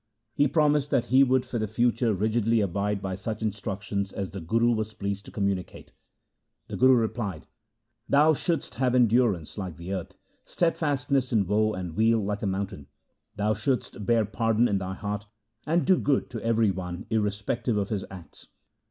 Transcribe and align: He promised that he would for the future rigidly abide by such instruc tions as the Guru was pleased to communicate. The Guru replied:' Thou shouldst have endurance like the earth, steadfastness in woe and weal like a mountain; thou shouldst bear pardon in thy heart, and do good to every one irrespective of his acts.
He 0.33 0.47
promised 0.47 0.89
that 0.89 1.05
he 1.05 1.23
would 1.23 1.45
for 1.45 1.59
the 1.59 1.67
future 1.67 2.11
rigidly 2.11 2.59
abide 2.59 3.03
by 3.03 3.13
such 3.13 3.41
instruc 3.43 3.83
tions 3.83 4.11
as 4.11 4.31
the 4.31 4.41
Guru 4.41 4.71
was 4.71 4.95
pleased 4.95 5.25
to 5.25 5.31
communicate. 5.31 5.91
The 6.69 6.75
Guru 6.75 6.95
replied:' 6.95 7.45
Thou 8.09 8.33
shouldst 8.33 8.73
have 8.81 8.95
endurance 8.95 9.59
like 9.59 9.77
the 9.77 9.93
earth, 9.93 10.15
steadfastness 10.43 11.31
in 11.31 11.45
woe 11.45 11.73
and 11.75 11.95
weal 11.95 12.17
like 12.19 12.41
a 12.41 12.47
mountain; 12.47 12.87
thou 13.35 13.53
shouldst 13.53 14.03
bear 14.07 14.25
pardon 14.25 14.67
in 14.67 14.79
thy 14.79 14.95
heart, 14.95 15.27
and 15.67 15.85
do 15.85 15.99
good 15.99 16.31
to 16.31 16.41
every 16.41 16.71
one 16.71 17.05
irrespective 17.11 17.77
of 17.77 17.89
his 17.89 18.03
acts. 18.09 18.47